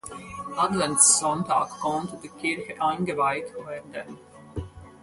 [0.57, 4.17] Adventssonntag, konnte die Kirche eingeweiht werden.